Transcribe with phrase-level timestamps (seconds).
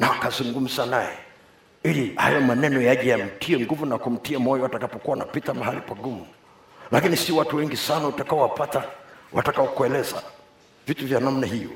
[0.00, 1.18] na akazungumza naye.
[1.82, 6.26] Ili hayo maneno yaje yamtie nguvu na kumtia moyo atakapokuwa anapita mahali pagumu.
[6.92, 8.84] Lakini si watu wengi sana utakaowapata
[9.32, 10.22] watakaokueleza
[10.86, 11.70] vitu vya namna hiyo.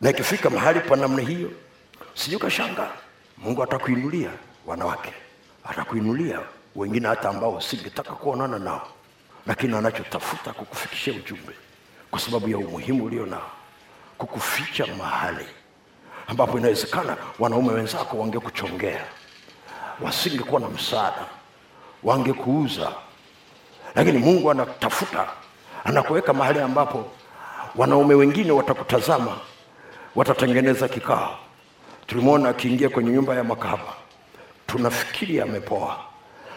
[0.00, 1.50] Na ikifika mahali pa namna hiyo
[2.14, 2.90] sijukashanga
[3.38, 4.30] mungu atakuinulia
[4.66, 5.12] wanawake.
[5.64, 6.38] Atakuinulia
[6.76, 8.88] wengine hata ambao usingetaka kuonana nao.
[9.46, 11.52] Lakini anachotafuta kukufikishia ujumbe
[12.10, 13.50] kwa sababu ya umuhimu ulio nao
[14.18, 15.46] kukuficha mahali
[16.30, 19.04] ambapo inawezekana wanaume wenzako wangekuchongea
[20.02, 21.26] wasingekuwa na msaada
[22.02, 22.92] wangekuuza.
[23.94, 25.28] Lakini mungu anatafuta
[25.84, 27.04] anakuweka mahali ambapo
[27.76, 29.38] wanaume wengine watakutazama
[30.16, 31.38] watatengeneza kikao.
[32.06, 33.92] Tulimwona akiingia kwenye nyumba ya makahaba
[34.66, 35.96] tunafikiri amepoa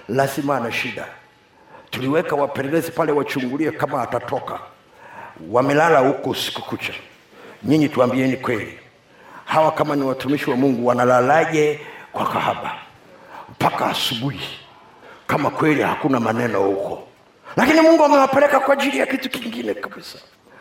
[0.09, 1.07] lazima ana shida.
[1.89, 4.59] Tuliweka wapelelezi pale wachungulie kama atatoka.
[5.51, 6.93] Wamelala huko usiku kucha.
[7.63, 8.79] Nyinyi tuambieni kweli
[9.53, 11.79] hawa kama ni watumishi wa mungu wanalalaje
[12.11, 12.75] kwa kahaba?
[13.49, 14.49] Mpaka asubuhi.
[15.27, 17.07] Kama kweli hakuna maneno huko.
[17.55, 20.17] Lakini mungu amewapeleka kwa ajili ya kitu kingine kabisa.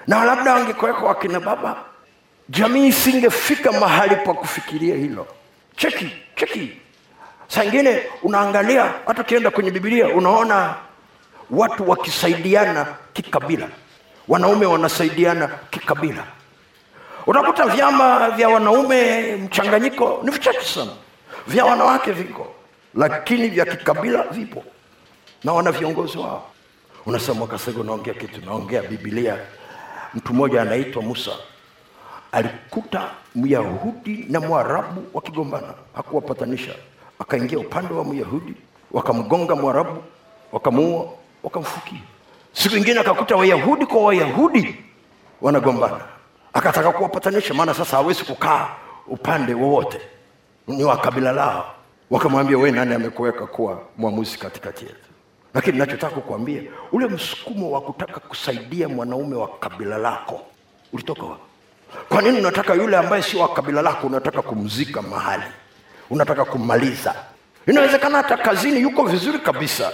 [0.07, 1.77] Na labda wangekuweka wakina baba
[2.49, 5.27] jamii isingefika mahali pa kufikiria hilo.
[5.77, 6.77] Cheki cheki.
[7.49, 10.75] Saa ingine unaangalia hata ukienda kwenye bibilia unaona
[11.51, 13.69] watu wakisaidiana kikabila.
[14.29, 16.25] Wanaume wanasaidiana kikabila
[17.27, 20.91] utakuta vyama vya wanaume mchanganyiko ni vichache sana.
[21.47, 22.47] Vya wanawake viko
[22.95, 24.65] lakini vya kikabila vipo.
[25.45, 26.47] Na wana viongozi wao.
[27.07, 29.39] Unasema mwakasego unaongea kitu naongea bibilia
[30.15, 31.31] mtu mmoja anaitwa musa.
[32.33, 35.75] Alikuta myahudi na mwarabu wakigombana.
[35.95, 36.75] Hakuwapatanisha.
[37.19, 38.55] Akaingia upande wa myahudi
[38.91, 40.03] wakamgonga mwarabu
[40.53, 41.09] wakamuua
[41.43, 41.99] wakamfukia.
[42.53, 44.77] Siku ingine akakuta wayahudi kwa wayahudi
[45.41, 46.01] wanagombana
[46.63, 48.69] akataka kuwapatanisha maana sasa hawezi kukaa
[49.07, 50.01] upande wowote.
[50.69, 51.75] Ni wa kabila lao.
[52.11, 54.97] Wakamwambia we nani amekuweka kuwa mwamuzi katikati yetu?
[55.55, 60.41] Lakini nachotaka kukuambia ule msukumo wa kutaka kusaidia mwanaume wa kabila lako
[60.93, 61.43] ulitoka wapi?
[62.09, 65.43] Kwa nini unataka yule ambaye sio wa kabila lako unataka kumzika mahali?
[66.11, 67.15] Unataka kummaliza
[67.69, 69.93] inawezekana hata kazini yuko vizuri kabisa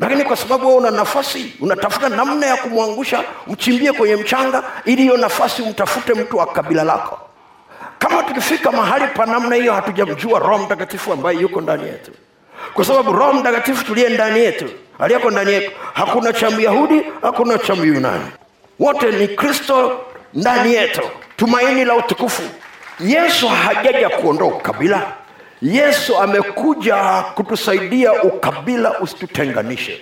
[0.00, 5.16] lakini kwa sababu wewe una nafasi unatafuta namna ya kumwangusha mchimbie kwenye mchanga ili hiyo
[5.16, 7.18] nafasi umtafute mtu wa kabila lako.
[7.98, 12.12] Kama tukifika mahali pa namna hiyo hatujamjua roho mtakatifu ambaye yuko ndani yetu.
[12.74, 14.64] Kwa sababu roho mtakatifu tuliye ndani yetu
[14.98, 18.24] aliyeko ndani yetu hakuna cha myahudi hakuna cha myunani.
[18.78, 20.00] Wote ni kristo
[20.34, 21.00] ndani yetu.
[21.36, 22.42] Tumaini la utukufu.
[23.00, 25.12] Yesu hajaja kuondoa ukabila
[25.62, 30.00] yesu amekuja kutusaidia ukabila usitutenganishe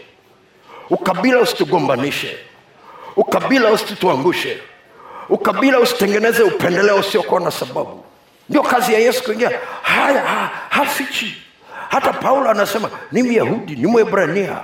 [0.91, 2.39] ukabila usitugombanishe
[3.17, 4.59] ukabila usitutuangushe
[5.29, 8.05] ukabila usitengeneze upendeleo usiokuwa na sababu.
[8.49, 9.51] Ndio kazi ya yesu kuingia.
[9.83, 11.43] Haya ha, hafichi.
[11.89, 14.59] Hata paulo anasema ni myahudi ni mwebrania.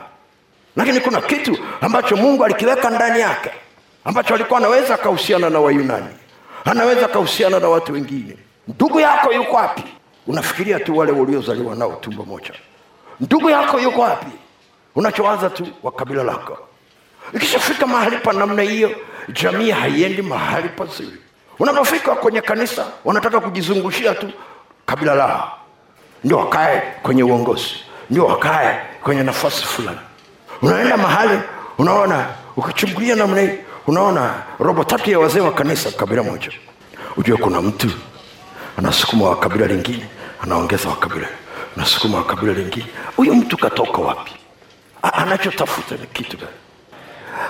[0.76, 3.50] Lakini kuna kitu ambacho mungu alikiweka ndani yake
[4.04, 6.16] ambacho alikuwa anaweza akahusiana na wayunani
[6.64, 8.36] anaweza akahusiana na watu wengine.
[8.68, 9.84] Ndugu yako yuko wapi
[10.26, 12.52] unafikiria tu wale uliozaliwa nao tumbo moja.
[13.20, 14.26] Ndugu yako yuko wapi?
[14.94, 16.58] Unachowaza tu wa kabila lako.
[17.32, 18.90] Ikishafika mahali pa namna hiyo
[19.32, 21.16] jamii haiendi mahali pazuri
[21.58, 24.30] unapofika kwenye kanisa wanataka kujizungushia tu
[24.86, 25.52] kabila lao.
[26.24, 27.74] Ndio wakae kwenye uongozi.
[28.10, 29.98] Ndio wakae kwenye nafasi fulani.
[30.62, 31.38] Unaenda mahali
[31.78, 33.50] unaona ukichungulia namna hii
[33.86, 36.50] unaona robo tatu ya wazee wa kanisa kabila moja.
[37.16, 37.90] Ujue kuna mtu
[38.78, 40.06] anasukuma wa kabila lingine
[40.42, 41.26] anaongeza wa kabila
[41.76, 42.86] anasukuma wa kabila lingine.
[43.16, 44.32] Huyu mtu katoka wapi?
[45.02, 46.50] Anachotafuta ni kitu gani?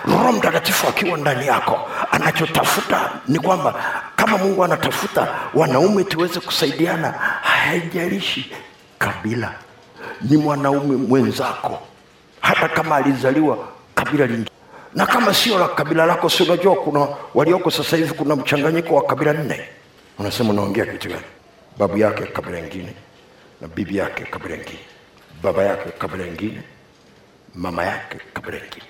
[0.08, 1.80] Roho mtakatifu akiwa ndani yako
[2.10, 3.74] anachotafuta ni kwamba
[4.16, 7.10] kama mungu anatafuta wanaume tuweze kusaidiana
[7.42, 8.52] haijalishi
[8.98, 9.52] kabila
[10.20, 11.78] ni mwanaume mwenzako
[12.40, 13.58] hata kama alizaliwa
[13.94, 14.50] kabila lingine.
[14.94, 19.02] Na kama sio la kabila lako si unajua kuna walioko sasa hivi kuna mchanganyiko wa
[19.02, 19.68] kabila nne
[20.18, 21.24] unasema unaongea kitu gani?
[21.78, 22.94] Babu yake kabila ingine
[23.60, 24.78] na bibi yake kabila ingine
[25.42, 26.62] baba yake kabila ingine
[27.54, 28.86] mama yake kabila ingine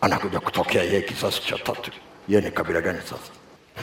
[0.00, 1.90] anakuja kutokea yeye kizazi cha tatu.
[2.28, 3.32] Ye ni kabila gani sasa?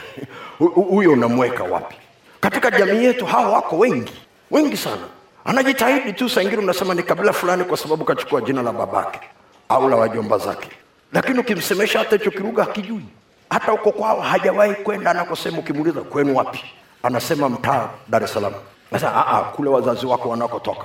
[0.58, 1.96] Hu- hu- huyo unamweka wapi?
[2.40, 4.12] Katika jamii yetu hawa wako wengi
[4.50, 5.02] wengi sana.
[5.44, 9.20] Anajitahidi tu saa unasema ni kabila fulani kwa sababu kachukua jina la babake
[9.68, 10.68] au la wajomba zake.
[11.12, 13.04] Lakini ukimsemesha hata hicho kiruga hakijui
[13.50, 16.64] hata huko kwao hajawahi kwenda anakosema ukimuuliza kwenu wapi?
[17.02, 18.52] Anasema mtaa dar es salaam.
[18.90, 20.84] Sasa "Ah, ah, kule wazazi wako wanakotoka.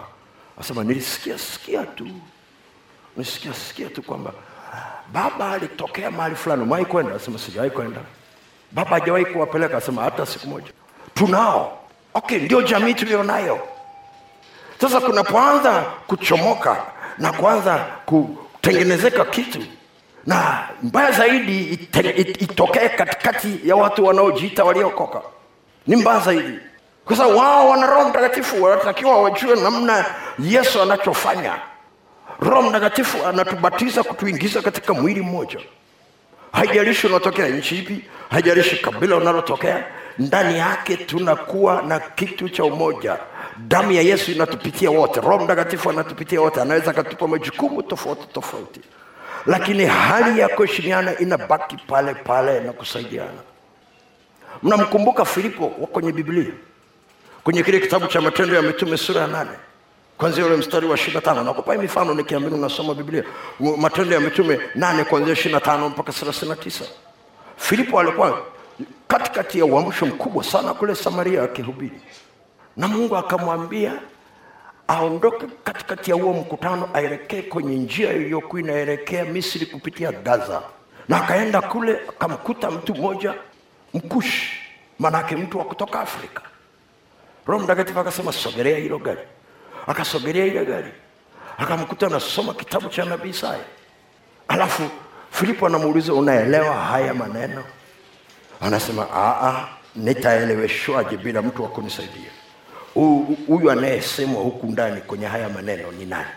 [0.57, 2.07] Anasema nilisikia sikia tu.
[3.17, 4.31] Nilisikia sikia tu kwamba
[5.13, 7.11] baba alitokea mahali fulani umewahi kwenda?
[7.11, 8.01] Anasema sijawahi kwenda.
[8.71, 10.67] Baba hajawahi kuwapeleka Anasema hata siku moja.
[11.13, 11.77] Tunao.
[12.13, 13.59] Okay ndio jamii tuliyo nayo
[14.81, 16.77] sasa kunapoanza kuchomoka
[17.17, 19.59] na kuanza kutengenezeka kitu
[20.27, 25.21] na mbaya zaidi ite- it- itokee katikati ya watu wanaojiita waliokoka.
[25.87, 26.59] Ni mbaya zaidi.
[27.05, 30.05] Kwa wao wana roho mtakatifu wanatakiwa wajue namna
[30.39, 31.53] yesu anachofanya.
[32.39, 35.59] Roho mtakatifu anatubatiza kutuingiza katika mwili mmoja.
[36.51, 39.83] Haijalishi unatokea nchi ipi haijalishi kabila unalotokea
[40.19, 43.17] ndani yake tunakuwa na kitu cha umoja.
[43.57, 45.21] Damu ya yesu inatupitia wote.
[45.21, 46.61] Roho mtakatifu anatupitia wote.
[46.61, 48.81] Anaweza akatupa majukumu tofauti tofauti
[49.45, 53.41] lakini hali ya kuheshimiana inabaki pale pale na kusaidiana.
[54.63, 56.51] Mnamkumbuka filipo kwenye biblia?
[57.43, 59.51] Kwenye kile kitabu cha matendo ya mitume sura ya nane
[60.17, 61.43] kwanzia ule mstari wa ishirina tano.
[61.43, 63.23] Nakupai mifano nikiamini unasoma biblia.
[63.77, 66.85] Matendo ya mitume nane kwanzia ishirina tano mpaka thelathini na tisa.
[67.57, 68.41] Filipo alikuwa
[69.07, 72.01] katikati ya uamsho mkubwa sana kule samaria akihubiri.
[72.77, 73.93] Na mungu akamwambia
[74.87, 80.61] aondoke katikati ya huo mkutano aelekee kwenye njia iliyokuwa inaelekea misri kupitia gaza.
[81.09, 83.33] Na akaenda kule akamkuta mtu mmoja
[83.93, 84.59] mkushi
[84.99, 86.41] manake mtu wa kutoka afrika.
[87.47, 89.21] Roho mtakatifu akasema sogelea hilo gari.
[89.87, 90.91] Akasogelea ile gari.
[91.57, 93.63] Akamkuta anasoma kitabu cha nabii Isaya.
[94.47, 94.83] Alafu
[95.31, 97.63] filipo anamuuliza unaelewa haya maneno?
[98.61, 102.31] Anasema "Aa, nitaeleweshwaje bila mtu wa kunisaidia
[103.47, 106.29] huyu anayesemwa huku ndani kwenye haya maneno ni nani?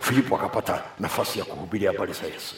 [0.00, 2.54] Filipo akapata nafasi ya kuhubiri habari za yesu.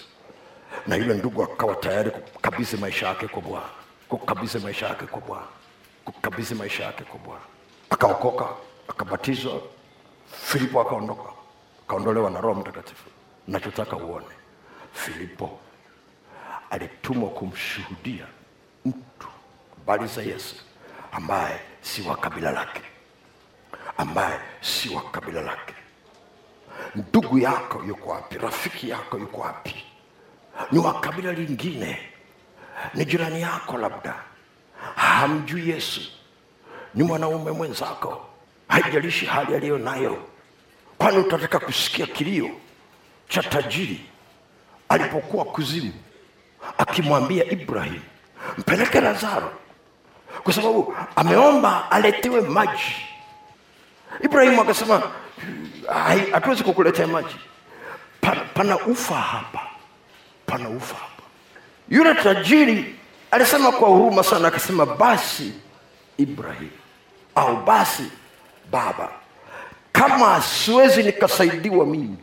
[0.87, 3.67] Na yule ndugu akawa tayari kukabidhi maisha yake kwa bwana.
[4.09, 5.47] Kukabidhi maisha yake kwa bwana.
[6.05, 7.43] Kukabidhi maisha yake kwa bwana.
[7.91, 8.45] Akaokoka
[8.89, 9.61] akabatizwa.
[10.43, 11.29] Filipo akaondoka.
[11.87, 13.05] Akaondolewa na roho mtakatifu.
[13.49, 14.27] Nachotaka uone
[14.93, 15.59] filipo
[16.71, 18.27] alitumwa kumshuhudia
[18.85, 19.29] mtu
[19.79, 20.57] habari za yesu
[21.13, 22.81] ambaye si wa kabila lake
[23.99, 25.75] ambaye si wa kabila lake.
[26.95, 28.39] Ndugu yako yuko wapi?
[28.39, 29.85] Rafiki yako yuko wapi?
[30.73, 31.99] Ni wa kabila lingine?
[32.95, 34.15] Ni jirani yako labda?
[34.97, 36.01] Hamjui yesu?
[36.95, 38.27] Ni mwanaume mwenzako?
[38.69, 40.17] Haijalishi hali aliyo nayo.
[40.99, 42.51] Kwani utataka kusikia kilio
[43.29, 44.01] cha tajiri
[44.89, 45.93] alipokuwa kuzimu
[46.79, 48.01] akimwambia ibrahim
[48.59, 49.53] mpeleke lazaro?
[50.43, 52.97] Kwa sababu ameomba aletewe maji
[54.21, 55.03] ibrahimu akasema
[56.33, 57.37] hatuwezi kukuletea maji.
[58.21, 59.61] Pana, pana ufa hapa.
[60.47, 61.23] Pana ufa hapa.
[61.89, 62.95] Yule tajiri
[63.31, 65.53] alisema kwa huruma sana akasema basi
[66.19, 66.71] ibrahimu
[67.35, 68.05] au basi
[68.71, 69.09] baba
[69.93, 72.17] kama siwezi nikasaidiwa mimi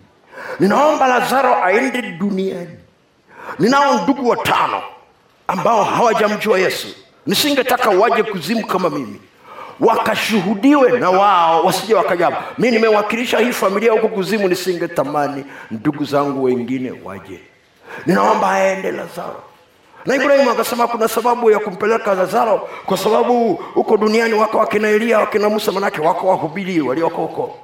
[0.60, 2.78] ninaomba lazaro aende duniani.
[3.60, 4.82] Ninao ndugu watano
[5.48, 6.88] ambao hawajamjua yesu.
[7.28, 9.22] Nisingetaka waje kuzimu kama mimi
[9.82, 16.94] wakashuhudiwe na wao wasije wakajaa mi nimewakilisha hii familia huku kuzimu nisingetamani ndugu zangu wengine
[17.04, 17.40] waje.
[18.06, 19.44] Ninaomba aende lazaro.
[20.06, 25.20] Na ibrahimu akasema kuna sababu ya kumpeleka lazaro kwa sababu huko duniani wako wakina elia
[25.20, 27.58] wakina musa manake wako wahubiri walioko huko.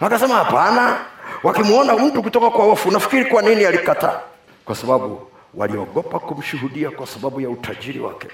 [0.00, 0.96] Akasema hapana.
[1.42, 4.20] Wakimwona mtu kutoka kwa wafu nafikiri kwa nini alikataa?
[4.64, 5.20] Kwa sababu
[5.54, 8.28] waliogopa kumshuhudia kwa sababu ya utajiri wake.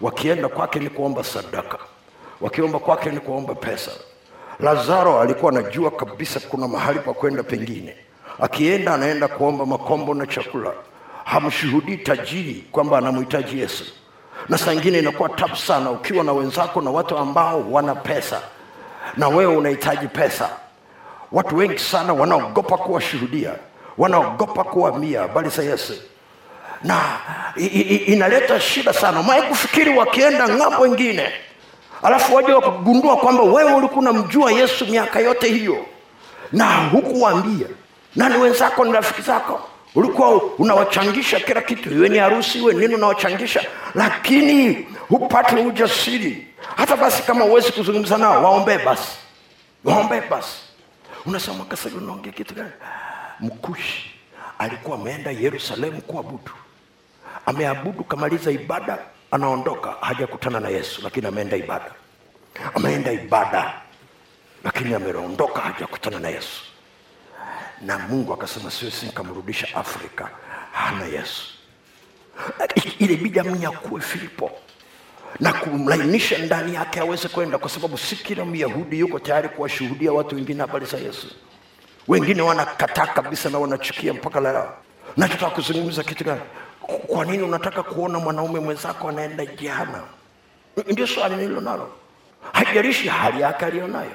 [0.00, 1.78] Wakienda kwake ni kuomba sadaka
[2.40, 3.90] wakiomba kwake ni kuomba pesa.
[4.60, 7.96] Lazaro alikuwa anajua kabisa kuna mahali pa kwenda pengine.
[8.40, 10.72] Akienda anaenda kuomba makombo na chakula.
[11.24, 13.84] Hamshuhudii tajiri kwamba anamhitaji yesu.
[14.48, 18.40] Na saa ingine inakuwa tabu sana ukiwa na wenzako na watu ambao wana pesa.
[19.16, 20.48] Na wewe unahitaji pesa.
[21.32, 23.50] Watu wengi sana wanaogopa kuwashuhudia
[23.98, 25.92] wanaogopa kuwamia habari za yesu.
[26.84, 27.00] Na
[27.56, 29.22] i, i, inaleta shida sana.
[29.22, 31.32] Mae kufikiri wakienda ng'ambo ingine
[32.02, 35.86] alafu waje wakagundua kwamba wewe ulikuwa unamjua yesu miaka yote hiyo.
[36.52, 37.66] Na hukuwaambia.
[38.16, 39.60] Nani wenzako ni rafiki zako.
[39.94, 41.94] Ulikuwa unawachangisha kila kitu.
[41.94, 43.64] Iwe ni harusi iwe nini unawachangisha.
[43.94, 46.46] Lakini hupate ujasiri.
[46.76, 49.08] Hata basi kama huwezi kuzungumza nao waombee basi.
[49.84, 50.56] Waombee basi.
[51.26, 52.70] Unasema kasagi unaongea kitu gani?
[53.40, 54.10] Mkushi.
[54.58, 56.52] Alikuwa ameenda yerusalemu kuabudu.
[57.46, 58.98] Ameabudu kamaliza ibada
[59.30, 61.92] anaondoka hajakutana na yesu lakini ameenda ibada.
[62.74, 63.74] Ameenda ibada
[64.64, 66.62] lakini ameondoka hajakutana na yesu.
[67.80, 70.30] Na mungu akasema siwezi nikamrudisha afrika
[70.72, 71.44] hana yesu.
[72.98, 74.50] Ilibidi amnyakue filipo
[75.40, 80.34] na kumlainisha ndani yake aweze kwenda kwa sababu si kila myahudi yuko tayari kuwashuhudia watu
[80.36, 81.26] wengine habari za yesu.
[82.08, 84.72] Wengine wanakataa kabisa na wanachukia mpaka leo.
[85.16, 86.40] Nachotaka kuzungumza kitu gani
[86.98, 90.06] kwa nini unataka kuona mwanaume mwenzako anaenda jehanamu?
[90.86, 91.90] ndio swali nilo nalo
[92.52, 94.10] haijalishi hali yake aliyonayo